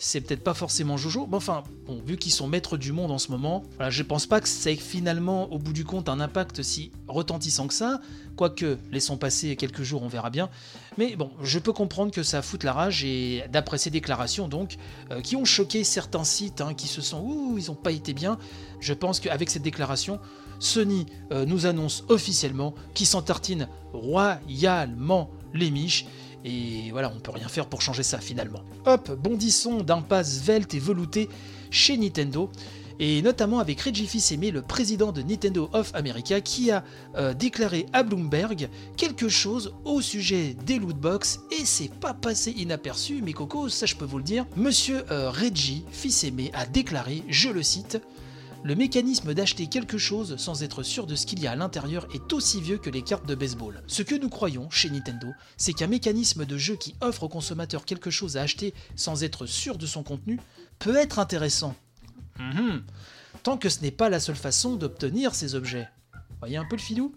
C'est 0.00 0.20
peut-être 0.20 0.44
pas 0.44 0.54
forcément 0.54 0.96
Jojo, 0.96 1.26
mais 1.28 1.36
enfin, 1.36 1.64
vu 2.06 2.16
qu'ils 2.18 2.30
sont 2.30 2.46
maîtres 2.46 2.76
du 2.76 2.92
monde 2.92 3.10
en 3.10 3.18
ce 3.18 3.32
moment, 3.32 3.64
voilà, 3.74 3.90
je 3.90 4.04
pense 4.04 4.26
pas 4.26 4.40
que 4.40 4.46
ça 4.46 4.70
ait 4.70 4.76
finalement, 4.76 5.52
au 5.52 5.58
bout 5.58 5.72
du 5.72 5.84
compte, 5.84 6.08
un 6.08 6.20
impact 6.20 6.62
si 6.62 6.92
retentissant 7.08 7.66
que 7.66 7.74
ça. 7.74 8.00
Quoique, 8.36 8.78
laissons 8.92 9.16
passer 9.16 9.56
quelques 9.56 9.82
jours, 9.82 10.04
on 10.04 10.08
verra 10.08 10.30
bien. 10.30 10.50
Mais 10.98 11.16
bon, 11.16 11.32
je 11.42 11.58
peux 11.58 11.72
comprendre 11.72 12.12
que 12.12 12.22
ça 12.22 12.42
foute 12.42 12.62
la 12.62 12.72
rage, 12.72 13.02
et 13.02 13.42
d'après 13.50 13.76
ces 13.76 13.90
déclarations, 13.90 14.46
donc, 14.46 14.76
euh, 15.10 15.20
qui 15.20 15.34
ont 15.34 15.44
choqué 15.44 15.82
certains 15.82 16.22
sites, 16.22 16.60
hein, 16.60 16.74
qui 16.74 16.86
se 16.86 17.02
sont, 17.02 17.20
ouh, 17.20 17.58
ils 17.58 17.68
ont 17.72 17.74
pas 17.74 17.90
été 17.90 18.12
bien, 18.12 18.38
je 18.78 18.94
pense 18.94 19.18
qu'avec 19.18 19.50
cette 19.50 19.64
déclaration, 19.64 20.20
Sony 20.60 21.06
euh, 21.32 21.44
nous 21.44 21.66
annonce 21.66 22.04
officiellement 22.08 22.72
qu'ils 22.94 23.06
s'en 23.08 23.22
tartinent 23.22 23.68
royalement 23.92 25.30
les 25.54 25.72
miches. 25.72 26.06
Et 26.44 26.90
voilà, 26.92 27.12
on 27.14 27.20
peut 27.20 27.32
rien 27.32 27.48
faire 27.48 27.66
pour 27.66 27.82
changer 27.82 28.02
ça 28.02 28.18
finalement. 28.18 28.62
Hop, 28.86 29.10
bondissons 29.12 29.82
d'un 29.82 30.02
pas 30.02 30.24
svelte 30.24 30.74
et 30.74 30.78
velouté 30.78 31.28
chez 31.70 31.96
Nintendo. 31.96 32.50
Et 33.00 33.22
notamment 33.22 33.60
avec 33.60 33.80
Reggie 33.80 34.08
Fils-Aimé, 34.08 34.50
le 34.50 34.62
président 34.62 35.12
de 35.12 35.22
Nintendo 35.22 35.70
of 35.72 35.92
America, 35.94 36.40
qui 36.40 36.72
a 36.72 36.82
euh, 37.16 37.32
déclaré 37.32 37.86
à 37.92 38.02
Bloomberg 38.02 38.68
quelque 38.96 39.28
chose 39.28 39.72
au 39.84 40.00
sujet 40.00 40.56
des 40.66 40.80
lootbox, 40.80 41.40
et 41.52 41.64
c'est 41.64 41.92
pas 41.94 42.12
passé 42.12 42.50
inaperçu, 42.50 43.22
mes 43.22 43.32
cocos, 43.32 43.68
ça 43.68 43.86
je 43.86 43.94
peux 43.94 44.04
vous 44.04 44.18
le 44.18 44.24
dire. 44.24 44.46
Monsieur 44.56 45.04
euh, 45.12 45.30
Reggie 45.30 45.84
Fils-Aimé 45.92 46.50
a 46.54 46.66
déclaré, 46.66 47.22
je 47.28 47.50
le 47.50 47.62
cite, 47.62 48.00
le 48.64 48.74
mécanisme 48.74 49.34
d'acheter 49.34 49.68
quelque 49.68 49.98
chose 49.98 50.36
sans 50.36 50.62
être 50.62 50.82
sûr 50.82 51.06
de 51.06 51.14
ce 51.14 51.26
qu'il 51.26 51.40
y 51.40 51.46
a 51.46 51.52
à 51.52 51.56
l'intérieur 51.56 52.08
est 52.14 52.32
aussi 52.32 52.60
vieux 52.60 52.78
que 52.78 52.90
les 52.90 53.02
cartes 53.02 53.26
de 53.26 53.34
baseball. 53.34 53.82
Ce 53.86 54.02
que 54.02 54.14
nous 54.14 54.28
croyons 54.28 54.68
chez 54.70 54.90
Nintendo, 54.90 55.28
c'est 55.56 55.72
qu'un 55.72 55.86
mécanisme 55.86 56.44
de 56.44 56.58
jeu 56.58 56.76
qui 56.76 56.94
offre 57.00 57.24
au 57.24 57.28
consommateur 57.28 57.84
quelque 57.84 58.10
chose 58.10 58.36
à 58.36 58.42
acheter 58.42 58.74
sans 58.96 59.22
être 59.22 59.46
sûr 59.46 59.78
de 59.78 59.86
son 59.86 60.02
contenu 60.02 60.40
peut 60.78 60.96
être 60.96 61.18
intéressant. 61.18 61.76
Mhm. 62.38 62.82
Tant 63.42 63.58
que 63.58 63.68
ce 63.68 63.80
n'est 63.80 63.90
pas 63.90 64.08
la 64.08 64.20
seule 64.20 64.36
façon 64.36 64.76
d'obtenir 64.76 65.34
ces 65.34 65.54
objets. 65.54 65.88
Voyez 66.40 66.56
un 66.56 66.64
peu 66.64 66.76
le 66.76 66.82
filou? 66.82 67.12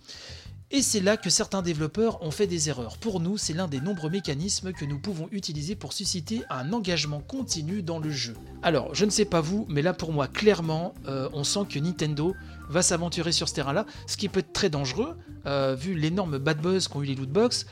Et 0.72 0.82
c'est 0.82 1.02
là 1.02 1.18
que 1.18 1.30
certains 1.30 1.62
développeurs 1.62 2.24
ont 2.24 2.32
fait 2.32 2.48
des 2.48 2.70
erreurs. 2.70 2.98
Pour 2.98 3.20
nous, 3.20 3.38
c'est 3.38 3.54
l'un 3.54 3.68
des 3.68 3.82
nombreux 3.82 4.10
mécanismes 4.10 4.72
que 4.72 4.86
nous 4.86 5.00
pouvons 5.00 5.28
utiliser 5.32 5.76
pour 5.76 5.92
susciter 5.92 6.44
un 6.50 6.72
engagement 6.72 7.20
continu 7.20 7.82
dans 7.82 8.00
le 8.00 8.10
jeu. 8.10 8.36
Alors, 8.64 8.96
je 8.96 9.04
ne 9.04 9.10
sais 9.10 9.26
pas 9.26 9.42
vous, 9.42 9.66
mais 9.70 9.82
là 9.82 9.94
pour 9.94 10.14
moi, 10.14 10.28
clairement, 10.28 10.94
euh, 11.08 11.28
on 11.34 11.44
sent 11.44 11.66
que 11.70 11.78
Nintendo 11.78 12.34
va 12.70 12.82
s'aventurer 12.82 13.34
sur 13.34 13.50
ce 13.50 13.54
terrain-là, 13.56 13.86
ce 14.08 14.16
qui 14.16 14.30
peut 14.30 14.40
être 14.40 14.54
très 14.54 14.70
dangereux, 14.70 15.18
euh, 15.46 15.76
vu 15.76 15.94
l'énorme 15.94 16.38
bad 16.38 16.62
buzz 16.62 16.88
qu'ont 16.88 17.02
eu 17.02 17.06
les 17.06 17.16
lootbox. 17.16 17.66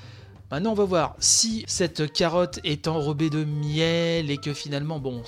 Maintenant, 0.52 0.72
on 0.72 0.76
va 0.76 0.86
voir 0.86 1.16
si 1.20 1.64
cette 1.68 2.12
carotte 2.12 2.60
est 2.66 2.88
enrobée 2.88 3.30
de 3.30 3.46
miel 3.46 4.30
et 4.30 4.38
que 4.38 4.54
finalement, 4.54 5.00
bon, 5.00 5.24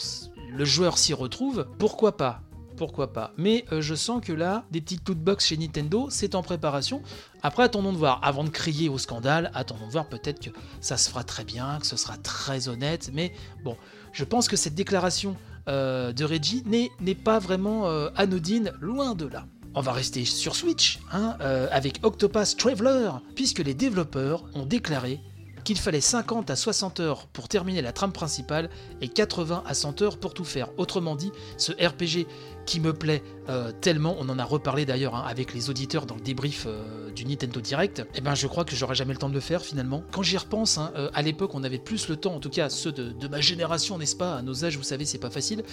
le 0.54 0.66
joueur 0.66 0.98
s'y 0.98 1.14
retrouve, 1.14 1.66
pourquoi 1.80 2.18
pas 2.18 2.42
pourquoi 2.82 3.14
pas. 3.14 3.32
Mais 3.38 3.64
euh, 3.72 3.80
je 3.80 3.94
sens 3.94 4.26
que 4.26 4.34
là, 4.34 4.66
des 4.72 4.82
petites 4.82 5.08
lootbox 5.08 5.46
chez 5.46 5.56
Nintendo, 5.56 6.08
c'est 6.10 6.34
en 6.34 6.42
préparation. 6.42 7.04
Après, 7.44 7.62
attendons 7.62 7.94
de 7.94 7.98
voir. 8.00 8.20
Avant 8.24 8.44
de 8.44 8.50
crier 8.50 8.90
au 8.90 8.98
scandale, 8.98 9.52
attendons 9.54 9.86
de 9.86 9.92
voir 9.92 10.10
peut-être 10.10 10.40
que 10.40 10.50
ça 10.80 10.98
se 10.98 11.08
fera 11.08 11.24
très 11.24 11.44
bien, 11.44 11.78
que 11.80 11.86
ce 11.86 11.96
sera 11.96 12.18
très 12.18 12.70
honnête. 12.70 13.12
Mais 13.14 13.34
bon, 13.64 13.78
je 14.14 14.24
pense 14.24 14.48
que 14.48 14.56
cette 14.56 14.74
déclaration 14.74 15.38
euh, 15.68 16.12
de 16.12 16.26
Reggie 16.26 16.64
n'est 16.66 17.14
pas 17.14 17.38
vraiment 17.38 17.86
euh, 17.86 18.10
anodine, 18.16 18.72
loin 18.82 19.14
de 19.14 19.28
là. 19.28 19.46
On 19.76 19.82
va 19.82 19.92
rester 19.92 20.26
sur 20.26 20.56
Switch, 20.56 21.00
hein, 21.14 21.38
avec 21.72 22.00
Octopath 22.02 22.58
Traveler, 22.58 23.12
puisque 23.36 23.60
les 23.60 23.76
développeurs 23.76 24.44
ont 24.56 24.66
déclaré 24.66 25.22
qu'il 25.64 25.78
fallait 25.78 26.02
50 26.02 26.50
à 26.50 26.56
60 26.56 27.00
heures 27.00 27.28
pour 27.28 27.48
terminer 27.48 27.82
la 27.82 27.92
trame 27.92 28.12
principale 28.12 28.70
et 29.02 29.08
80 29.08 29.64
à 29.66 29.74
100 29.74 30.02
heures 30.02 30.18
pour 30.20 30.34
tout 30.34 30.44
faire. 30.44 30.70
Autrement 30.78 31.16
dit, 31.16 31.32
ce 31.58 31.72
RPG 31.72 32.28
qui 32.66 32.80
me 32.80 32.94
plaît 32.94 33.24
euh, 33.50 33.72
tellement, 33.82 34.16
on 34.20 34.30
en 34.30 34.38
a 34.38 34.46
reparlé 34.46 34.86
d'ailleurs 34.86 35.16
hein, 35.16 35.26
avec 35.28 35.54
les 35.54 35.70
auditeurs 35.70 36.06
dans 36.06 36.16
le 36.16 36.22
débrief 36.22 36.66
euh, 36.68 37.10
du 37.12 37.26
Nintendo 37.26 37.60
Direct, 37.60 38.00
et 38.00 38.06
eh 38.16 38.22
ben 38.22 38.36
je 38.36 38.48
crois 38.48 38.64
que 38.64 38.76
j'aurais 38.76 38.96
jamais 38.96 39.14
le 39.14 39.20
temps 39.20 39.30
de 39.30 39.34
le 39.34 39.40
faire 39.40 39.62
finalement. 39.62 40.04
Quand 40.12 40.22
j'y 40.22 40.38
repense, 40.38 40.78
hein, 40.78 40.92
euh, 40.96 41.10
à 41.14 41.22
l'époque 41.22 41.56
on 41.56 41.64
avait 41.64 41.80
plus 41.80 42.08
le 42.08 42.16
temps, 42.16 42.36
en 42.36 42.40
tout 42.40 42.50
cas 42.50 42.70
ceux 42.70 42.92
de, 42.92 43.28
ma 43.28 43.42
génération, 43.42 43.98
n'est-ce 43.98 44.16
pas, 44.16 44.36
à 44.36 44.42
nos 44.42 44.64
âges, 44.64 44.78
vous 44.78 44.84
savez, 44.84 45.06
c'est 45.06 45.18
pas 45.18 45.30
facile, 45.30 45.64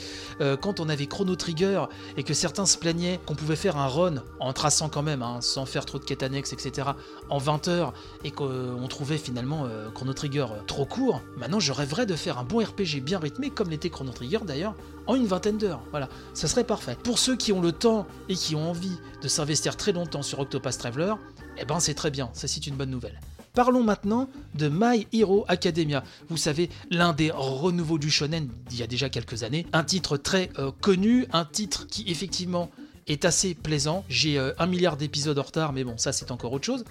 quand 0.60 0.80
on 0.80 0.88
avait 0.88 1.06
Chrono 1.06 1.34
Trigger 1.36 1.84
et 2.16 2.22
que 2.22 2.34
certains 2.34 2.66
se 2.66 2.78
plaignaient 2.78 3.20
qu'on 3.26 3.34
pouvait 3.34 3.56
faire 3.56 3.76
un 3.76 3.88
run 3.88 4.22
en 4.40 4.52
traçant 4.52 4.88
quand 4.88 5.02
même, 5.02 5.22
hein, 5.22 5.40
sans 5.40 5.66
faire 5.66 5.84
trop 5.84 5.98
de 5.98 6.04
quêtes 6.04 6.22
annexes, 6.22 6.52
etc., 6.52 6.88
en 7.28 7.38
20 7.38 7.68
heures, 7.68 7.92
et 8.24 8.30
qu'on 8.30 8.86
trouvait 8.88 9.18
finalement 9.18 9.66
Chrono 9.94 10.12
Trigger 10.12 10.46
trop 10.66 10.86
court, 10.86 11.22
maintenant 11.36 11.60
je 11.60 11.72
rêverais 11.72 12.06
de 12.06 12.14
faire 12.14 12.38
un 12.38 12.44
bon 12.44 12.58
RPG 12.58 13.00
bien 13.02 13.18
rythmé, 13.18 13.50
comme 13.50 13.70
l'était 13.70 13.90
Chrono 13.90 14.12
Trigger 14.12 14.40
d'ailleurs, 14.44 14.74
en 15.08 15.16
une 15.16 15.26
vingtaine 15.26 15.58
d'heures. 15.58 15.82
Voilà, 15.90 16.08
ça 16.34 16.46
serait 16.46 16.64
parfait. 16.64 16.96
Pour 17.02 17.18
ceux 17.18 17.34
qui 17.34 17.52
ont 17.52 17.60
le 17.60 17.72
temps 17.72 18.06
et 18.28 18.34
qui 18.34 18.54
ont 18.54 18.70
envie 18.70 18.96
de 19.20 19.26
s'investir 19.26 19.76
très 19.76 19.90
longtemps 19.90 20.22
sur 20.22 20.38
Octopath 20.38 20.78
Traveler, 20.78 21.14
eh 21.58 21.64
ben 21.64 21.80
c'est 21.80 21.94
très 21.94 22.12
bien, 22.12 22.30
ça 22.34 22.46
c'est 22.46 22.66
une 22.66 22.76
bonne 22.76 22.90
nouvelle. 22.90 23.18
Parlons 23.54 23.82
maintenant 23.82 24.28
de 24.54 24.68
My 24.72 25.08
Hero 25.12 25.44
Academia. 25.48 26.04
Vous 26.28 26.36
savez, 26.36 26.70
l'un 26.90 27.12
des 27.12 27.32
renouveaux 27.32 27.98
du 27.98 28.10
shonen 28.10 28.48
d'il 28.68 28.78
y 28.78 28.82
a 28.84 28.86
déjà 28.86 29.08
quelques 29.08 29.42
années. 29.42 29.66
Un 29.72 29.82
titre 29.82 30.16
très 30.16 30.50
euh, 30.58 30.70
connu, 30.80 31.26
un 31.32 31.44
titre 31.44 31.86
qui 31.88 32.04
effectivement 32.06 32.70
est 33.08 33.24
assez 33.24 33.54
plaisant. 33.54 34.04
J'ai 34.08 34.38
euh, 34.38 34.52
un 34.58 34.66
milliard 34.66 34.96
d'épisodes 34.96 35.38
en 35.38 35.42
retard, 35.42 35.72
mais 35.72 35.84
bon, 35.84 35.96
ça 35.96 36.12
c'est 36.12 36.30
encore 36.30 36.52
autre 36.52 36.66
chose. 36.66 36.84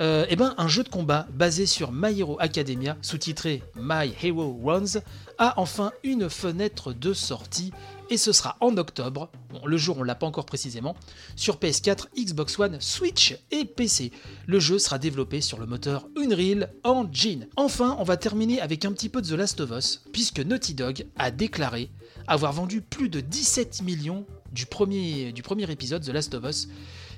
Euh, 0.00 0.26
eh 0.28 0.36
ben, 0.36 0.54
un 0.58 0.68
jeu 0.68 0.84
de 0.84 0.88
combat 0.88 1.26
basé 1.32 1.66
sur 1.66 1.92
My 1.92 2.18
Hero 2.18 2.36
Academia, 2.40 2.96
sous-titré 3.02 3.62
My 3.76 4.12
Hero 4.22 4.58
Runs, 4.64 5.00
a 5.38 5.60
enfin 5.60 5.92
une 6.04 6.30
fenêtre 6.30 6.92
de 6.92 7.12
sortie 7.12 7.72
et 8.10 8.16
ce 8.16 8.32
sera 8.32 8.56
en 8.60 8.76
octobre, 8.76 9.30
bon, 9.50 9.60
le 9.66 9.76
jour 9.76 9.98
on 9.98 10.02
l'a 10.02 10.14
pas 10.14 10.26
encore 10.26 10.46
précisément, 10.46 10.96
sur 11.36 11.56
PS4, 11.56 12.06
Xbox 12.16 12.58
One, 12.58 12.80
Switch 12.80 13.36
et 13.50 13.64
PC. 13.64 14.12
Le 14.46 14.58
jeu 14.60 14.78
sera 14.78 14.98
développé 14.98 15.40
sur 15.40 15.58
le 15.58 15.66
moteur 15.66 16.08
Unreal 16.16 16.72
Engine. 16.84 17.48
Enfin, 17.56 17.96
on 17.98 18.04
va 18.04 18.16
terminer 18.16 18.60
avec 18.60 18.84
un 18.84 18.92
petit 18.92 19.08
peu 19.08 19.20
de 19.20 19.28
The 19.28 19.32
Last 19.32 19.60
of 19.60 19.70
Us, 19.72 20.02
puisque 20.12 20.40
Naughty 20.40 20.74
Dog 20.74 21.06
a 21.16 21.30
déclaré 21.30 21.90
avoir 22.26 22.52
vendu 22.52 22.80
plus 22.80 23.08
de 23.08 23.20
17 23.20 23.82
millions 23.82 24.26
du 24.52 24.66
premier, 24.66 25.32
épisode 25.70 26.04
The 26.04 26.08
Last 26.10 26.34
of 26.34 26.44
Us, 26.44 26.68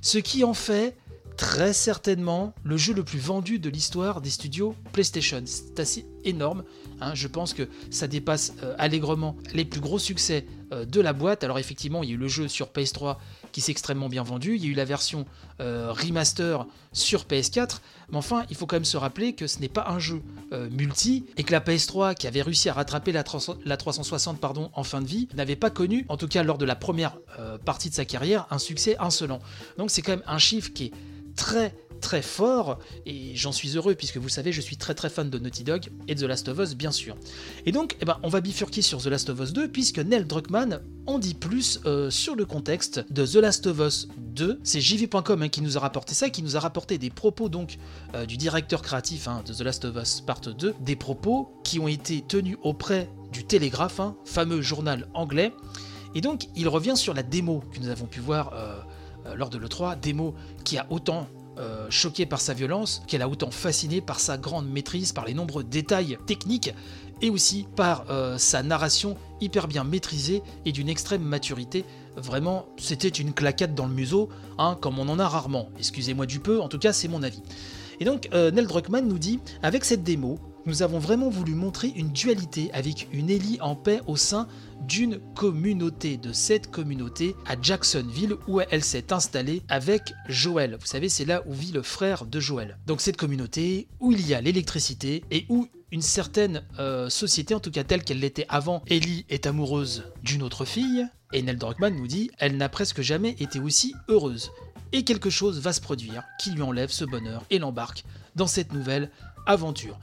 ce 0.02 0.18
qui 0.18 0.44
en 0.44 0.54
fait 0.54 0.96
très 1.36 1.72
certainement 1.72 2.54
le 2.64 2.76
jeu 2.76 2.92
le 2.92 3.04
plus 3.04 3.18
vendu 3.18 3.58
de 3.58 3.70
l'histoire 3.70 4.20
des 4.20 4.30
studios 4.30 4.74
PlayStation. 4.92 5.42
C'est 5.46 5.80
assez 5.80 6.06
énorme. 6.24 6.64
Hein. 7.00 7.14
Je 7.14 7.28
pense 7.28 7.54
que 7.54 7.68
ça 7.90 8.06
dépasse 8.06 8.54
euh, 8.62 8.74
allègrement 8.78 9.36
les 9.54 9.64
plus 9.64 9.80
gros 9.80 9.98
succès 9.98 10.46
euh, 10.72 10.84
de 10.84 11.00
la 11.00 11.12
boîte. 11.12 11.44
Alors 11.44 11.58
effectivement, 11.58 12.02
il 12.02 12.08
y 12.08 12.12
a 12.12 12.14
eu 12.14 12.18
le 12.18 12.28
jeu 12.28 12.48
sur 12.48 12.68
PS3 12.68 13.16
qui 13.52 13.60
s'est 13.60 13.72
extrêmement 13.72 14.08
bien 14.08 14.22
vendu. 14.22 14.56
Il 14.56 14.64
y 14.64 14.68
a 14.68 14.70
eu 14.70 14.74
la 14.74 14.84
version 14.84 15.26
euh, 15.60 15.92
remaster 15.92 16.66
sur 16.92 17.24
PS4. 17.24 17.78
Mais 18.10 18.16
enfin, 18.16 18.44
il 18.50 18.56
faut 18.56 18.66
quand 18.66 18.76
même 18.76 18.84
se 18.84 18.96
rappeler 18.96 19.34
que 19.34 19.46
ce 19.46 19.60
n'est 19.60 19.68
pas 19.68 19.86
un 19.88 19.98
jeu 19.98 20.22
multi 20.72 21.26
et 21.36 21.44
que 21.44 21.52
la 21.52 21.60
PS3 21.60 22.16
qui 22.16 22.26
avait 22.26 22.42
réussi 22.42 22.68
à 22.68 22.72
rattraper 22.72 23.12
la, 23.12 23.22
300 23.22 23.58
la 23.64 23.76
360 23.76 24.40
pardon, 24.40 24.70
en 24.74 24.82
fin 24.82 25.00
de 25.00 25.06
vie 25.06 25.28
n'avait 25.34 25.54
pas 25.54 25.70
connu, 25.70 26.06
en 26.08 26.16
tout 26.16 26.26
cas 26.26 26.42
lors 26.42 26.58
de 26.58 26.64
la 26.64 26.74
première 26.74 27.16
partie 27.64 27.88
de 27.88 27.94
sa 27.94 28.04
carrière, 28.04 28.48
un 28.50 28.58
succès 28.58 28.96
insolent. 28.98 29.38
Donc 29.78 29.92
c'est 29.92 30.02
quand 30.02 30.10
même 30.10 30.24
un 30.26 30.38
chiffre 30.38 30.72
qui 30.72 30.86
est 30.86 30.92
très 31.36 31.72
très 32.00 32.22
fort 32.22 32.78
et 33.06 33.36
j'en 33.36 33.52
suis 33.52 33.76
heureux 33.76 33.94
puisque 33.94 34.16
vous 34.16 34.28
savez 34.28 34.52
je 34.52 34.60
suis 34.60 34.76
très 34.76 34.94
très 34.94 35.10
fan 35.10 35.30
de 35.30 35.38
Naughty 35.38 35.64
Dog 35.64 35.90
et 36.08 36.14
de 36.14 36.20
The 36.20 36.28
Last 36.28 36.48
of 36.48 36.58
Us 36.58 36.74
bien 36.74 36.92
sûr. 36.92 37.16
Et 37.66 37.72
donc 37.72 37.96
eh 38.00 38.04
ben, 38.04 38.18
on 38.22 38.28
va 38.28 38.40
bifurquer 38.40 38.82
sur 38.82 39.00
The 39.00 39.06
Last 39.06 39.30
of 39.30 39.40
Us 39.40 39.52
2 39.52 39.68
puisque 39.68 39.98
Neil 39.98 40.24
Druckmann 40.24 40.80
en 41.06 41.18
dit 41.18 41.34
plus 41.34 41.80
euh, 41.86 42.10
sur 42.10 42.34
le 42.34 42.44
contexte 42.44 43.04
de 43.10 43.26
The 43.26 43.36
Last 43.36 43.66
of 43.66 43.78
Us 43.80 44.08
2. 44.18 44.60
C'est 44.62 44.80
JV.com 44.80 45.42
hein, 45.42 45.48
qui 45.48 45.62
nous 45.62 45.76
a 45.76 45.80
rapporté 45.80 46.14
ça, 46.14 46.30
qui 46.30 46.42
nous 46.42 46.56
a 46.56 46.60
rapporté 46.60 46.98
des 46.98 47.10
propos 47.10 47.48
donc 47.48 47.78
euh, 48.14 48.26
du 48.26 48.36
directeur 48.36 48.82
créatif 48.82 49.28
hein, 49.28 49.42
de 49.46 49.52
The 49.52 49.60
Last 49.60 49.84
of 49.84 49.96
Us 49.96 50.20
Part 50.20 50.40
2, 50.40 50.74
des 50.80 50.96
propos 50.96 51.52
qui 51.64 51.78
ont 51.78 51.88
été 51.88 52.22
tenus 52.26 52.56
auprès 52.62 53.10
du 53.32 53.44
Télégraphe, 53.44 54.00
hein, 54.00 54.16
fameux 54.24 54.62
journal 54.62 55.08
anglais. 55.14 55.52
Et 56.14 56.20
donc 56.20 56.48
il 56.56 56.68
revient 56.68 56.96
sur 56.96 57.14
la 57.14 57.22
démo 57.22 57.62
que 57.72 57.80
nous 57.80 57.88
avons 57.88 58.06
pu 58.06 58.20
voir 58.20 58.52
euh, 58.54 59.34
lors 59.34 59.50
de 59.50 59.58
l'E3, 59.58 59.98
démo 60.00 60.34
qui 60.64 60.78
a 60.78 60.86
autant 60.90 61.28
euh, 61.60 61.86
choqué 61.90 62.24
par 62.26 62.40
sa 62.40 62.54
violence, 62.54 63.02
qu'elle 63.06 63.22
a 63.22 63.28
autant 63.28 63.50
fasciné 63.50 64.00
par 64.00 64.18
sa 64.18 64.38
grande 64.38 64.68
maîtrise, 64.68 65.12
par 65.12 65.26
les 65.26 65.34
nombreux 65.34 65.62
détails 65.62 66.16
techniques 66.26 66.72
et 67.22 67.28
aussi 67.28 67.66
par 67.76 68.06
euh, 68.08 68.38
sa 68.38 68.62
narration 68.62 69.16
hyper 69.40 69.68
bien 69.68 69.84
maîtrisée 69.84 70.42
et 70.64 70.72
d'une 70.72 70.88
extrême 70.88 71.22
maturité. 71.22 71.84
Vraiment, 72.16 72.66
c'était 72.78 73.08
une 73.08 73.34
claquette 73.34 73.74
dans 73.74 73.86
le 73.86 73.92
museau, 73.92 74.30
hein, 74.58 74.78
comme 74.80 74.98
on 74.98 75.08
en 75.08 75.18
a 75.18 75.28
rarement. 75.28 75.68
Excusez-moi 75.78 76.26
du 76.26 76.40
peu, 76.40 76.60
en 76.60 76.68
tout 76.68 76.78
cas 76.78 76.92
c'est 76.92 77.08
mon 77.08 77.22
avis. 77.22 77.42
Et 78.00 78.04
donc 78.04 78.30
euh, 78.32 78.50
Neil 78.50 78.66
Druckmann 78.66 79.06
nous 79.06 79.18
dit, 79.18 79.38
avec 79.62 79.84
cette 79.84 80.02
démo, 80.02 80.38
nous 80.66 80.82
avons 80.82 80.98
vraiment 80.98 81.30
voulu 81.30 81.54
montrer 81.54 81.88
une 81.88 82.10
dualité 82.10 82.70
avec 82.72 83.08
une 83.12 83.30
Ellie 83.30 83.58
en 83.60 83.74
paix 83.74 84.00
au 84.06 84.16
sein 84.16 84.46
d'une 84.86 85.18
communauté, 85.34 86.16
de 86.16 86.32
cette 86.32 86.70
communauté 86.70 87.34
à 87.46 87.56
Jacksonville 87.60 88.36
où 88.46 88.60
elle 88.60 88.84
s'est 88.84 89.12
installée 89.12 89.62
avec 89.68 90.12
Joël. 90.28 90.76
Vous 90.80 90.86
savez, 90.86 91.08
c'est 91.08 91.24
là 91.24 91.42
où 91.46 91.54
vit 91.54 91.72
le 91.72 91.82
frère 91.82 92.26
de 92.26 92.40
Joël. 92.40 92.78
Donc 92.86 93.00
cette 93.00 93.16
communauté 93.16 93.88
où 94.00 94.12
il 94.12 94.26
y 94.26 94.34
a 94.34 94.40
l'électricité 94.40 95.24
et 95.30 95.46
où 95.48 95.66
une 95.92 96.02
certaine 96.02 96.62
euh, 96.78 97.08
société, 97.08 97.54
en 97.54 97.60
tout 97.60 97.70
cas 97.70 97.84
telle 97.84 98.04
qu'elle 98.04 98.20
l'était 98.20 98.46
avant, 98.48 98.82
Ellie 98.86 99.24
est 99.28 99.46
amoureuse 99.46 100.04
d'une 100.22 100.42
autre 100.42 100.64
fille, 100.64 101.06
et 101.32 101.42
Neil 101.42 101.56
Druckmann 101.56 101.94
nous 101.94 102.06
dit, 102.06 102.30
elle 102.38 102.56
n'a 102.56 102.68
presque 102.68 103.00
jamais 103.02 103.36
été 103.40 103.60
aussi 103.60 103.94
heureuse. 104.08 104.50
Et 104.92 105.04
quelque 105.04 105.30
chose 105.30 105.60
va 105.60 105.72
se 105.72 105.80
produire 105.80 106.24
qui 106.40 106.50
lui 106.50 106.62
enlève 106.62 106.90
ce 106.90 107.04
bonheur 107.04 107.44
et 107.50 107.58
l'embarque 107.58 108.04
dans 108.34 108.48
cette 108.48 108.72
nouvelle 108.72 109.10
aventure. 109.46 109.98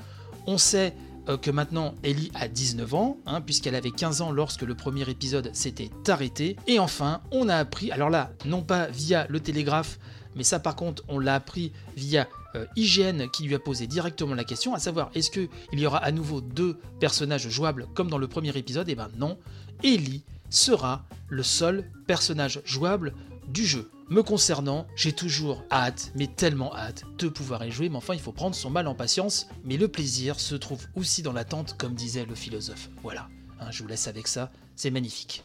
On 0.47 0.57
sait 0.57 0.95
euh, 1.29 1.37
que 1.37 1.51
maintenant 1.51 1.93
Ellie 2.03 2.31
a 2.33 2.47
19 2.47 2.93
ans, 2.93 3.17
hein, 3.25 3.41
puisqu'elle 3.41 3.75
avait 3.75 3.91
15 3.91 4.21
ans 4.21 4.31
lorsque 4.31 4.61
le 4.61 4.75
premier 4.75 5.07
épisode 5.09 5.49
s'était 5.53 5.91
arrêté. 6.07 6.55
Et 6.67 6.79
enfin, 6.79 7.21
on 7.31 7.49
a 7.49 7.55
appris, 7.55 7.91
alors 7.91 8.09
là, 8.09 8.31
non 8.45 8.63
pas 8.63 8.87
via 8.87 9.27
le 9.29 9.41
télégraphe, 9.41 9.99
mais 10.35 10.43
ça 10.43 10.59
par 10.59 10.75
contre, 10.75 11.03
on 11.09 11.19
l'a 11.19 11.35
appris 11.35 11.73
via 11.97 12.27
euh, 12.55 12.65
IGN 12.77 13.27
qui 13.27 13.43
lui 13.43 13.55
a 13.55 13.59
posé 13.59 13.87
directement 13.87 14.35
la 14.35 14.45
question, 14.45 14.73
à 14.73 14.79
savoir 14.79 15.11
est-ce 15.15 15.29
qu'il 15.29 15.49
y 15.73 15.85
aura 15.85 15.97
à 15.97 16.11
nouveau 16.13 16.39
deux 16.39 16.77
personnages 16.99 17.49
jouables 17.49 17.87
comme 17.93 18.09
dans 18.09 18.17
le 18.17 18.29
premier 18.29 18.57
épisode? 18.57 18.87
Et 18.87 18.95
ben 18.95 19.09
non, 19.17 19.37
Ellie 19.83 20.23
sera 20.49 21.03
le 21.27 21.43
seul 21.43 21.89
personnage 22.07 22.61
jouable 22.63 23.13
du 23.49 23.65
jeu. 23.65 23.91
Me 24.09 24.23
concernant, 24.23 24.87
j'ai 24.95 25.11
toujours 25.11 25.63
hâte, 25.71 26.11
mais 26.15 26.27
tellement 26.27 26.75
hâte, 26.75 27.03
de 27.17 27.27
pouvoir 27.27 27.65
y 27.65 27.71
jouer, 27.71 27.89
mais 27.89 27.97
enfin 27.97 28.13
il 28.13 28.21
faut 28.21 28.31
prendre 28.31 28.55
son 28.55 28.69
mal 28.69 28.87
en 28.87 28.95
patience, 28.95 29.47
mais 29.65 29.77
le 29.77 29.87
plaisir 29.87 30.39
se 30.39 30.55
trouve 30.55 30.85
aussi 30.95 31.21
dans 31.21 31.33
l'attente, 31.33 31.75
comme 31.77 31.93
disait 31.93 32.25
le 32.25 32.35
philosophe. 32.35 32.89
Voilà, 33.03 33.27
Hein, 33.59 33.71
je 33.71 33.81
vous 33.81 33.89
laisse 33.89 34.07
avec 34.07 34.27
ça, 34.27 34.51
c'est 34.75 34.91
magnifique. 34.91 35.43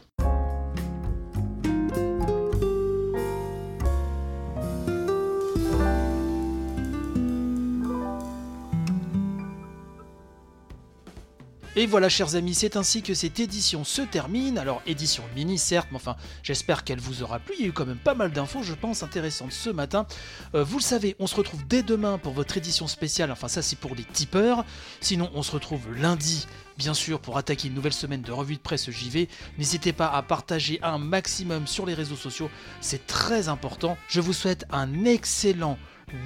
Et 11.75 11.87
voilà, 11.87 12.07
chers 12.07 12.35
amis, 12.35 12.53
c'est 12.53 12.77
ainsi 12.77 13.01
que 13.01 13.15
cette 13.15 13.39
édition 13.39 13.83
se 13.83 14.03
termine. 14.03 14.59
Alors, 14.59 14.83
édition 14.85 15.23
mini, 15.35 15.57
certes, 15.57 15.87
mais 15.89 15.95
enfin, 15.95 16.15
j'espère 16.43 16.83
qu'elle 16.83 16.99
vous 16.99 17.23
aura 17.23 17.39
plu. 17.39 17.55
Il 17.57 17.61
y 17.63 17.65
a 17.65 17.69
eu 17.69 17.73
quand 17.73 17.87
même 17.87 17.97
pas 17.97 18.13
mal 18.13 18.31
d'infos, 18.31 18.61
je 18.61 18.75
pense, 18.75 19.01
intéressantes 19.01 19.51
ce 19.51 19.71
matin. 19.71 20.05
Euh, 20.53 20.63
vous 20.63 20.77
le 20.77 20.83
savez, 20.83 21.15
on 21.17 21.25
se 21.25 21.35
retrouve 21.35 21.65
dès 21.65 21.81
demain 21.81 22.19
pour 22.19 22.33
votre 22.33 22.57
édition 22.57 22.85
spéciale. 22.85 23.31
Enfin, 23.31 23.47
ça, 23.47 23.63
c'est 23.63 23.79
pour 23.79 23.95
les 23.95 24.03
tipeurs. 24.03 24.65
Sinon, 25.01 25.31
on 25.33 25.41
se 25.41 25.51
retrouve 25.51 25.91
lundi. 25.95 26.45
Bien 26.77 26.93
sûr, 26.93 27.19
pour 27.19 27.37
attaquer 27.39 27.69
une 27.69 27.73
nouvelle 27.73 27.93
semaine 27.93 28.21
de 28.21 28.31
revue 28.31 28.55
de 28.55 28.59
presse 28.59 28.91
JV, 28.91 29.27
n'hésitez 29.57 29.93
pas 29.93 30.09
à 30.09 30.21
partager 30.21 30.79
un 30.83 30.99
maximum 30.99 31.65
sur 31.65 31.87
les 31.87 31.93
réseaux 31.95 32.15
sociaux, 32.15 32.49
c'est 32.81 33.05
très 33.05 33.47
important. 33.47 33.97
Je 34.09 34.21
vous 34.21 34.33
souhaite 34.33 34.65
un 34.71 35.05
excellent 35.05 35.77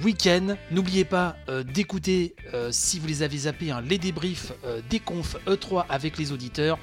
week-end. 0.02 0.56
N'oubliez 0.70 1.04
pas 1.04 1.36
euh, 1.48 1.62
d'écouter, 1.62 2.34
euh, 2.54 2.68
si 2.72 2.98
vous 2.98 3.06
les 3.06 3.22
avez 3.22 3.38
zappés, 3.38 3.70
hein, 3.70 3.82
les 3.86 3.98
débriefs 3.98 4.52
euh, 4.64 4.80
des 4.90 5.00
confs 5.00 5.36
E3 5.46 5.84
avec 5.88 6.18
les 6.18 6.32
auditeurs. 6.32 6.78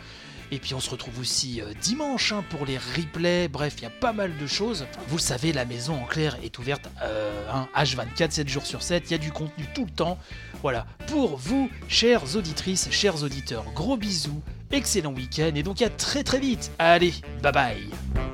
Et 0.52 0.60
puis 0.60 0.74
on 0.76 0.80
se 0.80 0.90
retrouve 0.90 1.20
aussi 1.20 1.62
dimanche 1.82 2.32
hein, 2.32 2.44
pour 2.50 2.66
les 2.66 2.78
replays. 2.78 3.48
Bref, 3.48 3.76
il 3.78 3.84
y 3.84 3.88
a 3.88 3.90
pas 3.90 4.14
mal 4.14 4.38
de 4.38 4.48
choses. 4.48 4.86
Vous 5.08 5.18
le 5.18 5.22
savez, 5.22 5.52
la 5.54 5.66
maison 5.66 5.96
en 5.96 6.06
clair 6.06 6.38
est 6.44 6.58
ouverte 6.60 6.88
euh, 7.02 7.32
hein, 7.52 7.68
H24, 7.76 8.32
7 8.32 8.48
jours 8.48 8.66
sur 8.66 8.84
7. 8.84 9.06
Il 9.08 9.12
y 9.12 9.16
a 9.16 9.18
du 9.18 9.32
contenu 9.32 9.66
tout 9.74 9.86
le 9.86 9.92
temps. 9.92 10.20
Voilà, 10.62 10.86
pour 11.08 11.38
vous, 11.38 11.70
chères 11.88 12.36
auditrices, 12.36 12.90
chers 12.92 13.24
auditeurs, 13.24 13.66
gros 13.74 13.98
bisous, 13.98 14.42
excellent 14.72 15.14
week-end 15.14 15.52
et 15.56 15.64
donc 15.64 15.82
à 15.82 15.90
très 15.90 16.24
très 16.24 16.40
vite. 16.40 16.72
Allez, 16.80 17.14
bye 17.42 17.52
bye 17.52 18.25